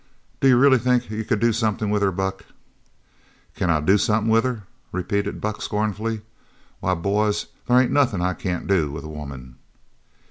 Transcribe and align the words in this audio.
"D'you 0.39 0.57
really 0.57 0.79
think 0.79 1.11
you 1.11 1.23
could 1.23 1.39
do 1.39 1.53
somethin' 1.53 1.91
with 1.91 2.01
her, 2.01 2.11
Buck?" 2.11 2.43
"Can 3.55 3.69
I 3.69 3.79
do 3.81 3.99
somethin' 3.99 4.31
with 4.31 4.43
her?" 4.45 4.63
repeated 4.91 5.39
Buck 5.39 5.61
scornfully. 5.61 6.21
"Why, 6.79 6.95
boys, 6.95 7.45
there 7.67 7.79
ain't 7.79 7.91
nothin' 7.91 8.19
I 8.19 8.33
can't 8.33 8.65
do 8.65 8.89
with 8.91 9.03
a 9.03 9.07
woman." 9.07 9.57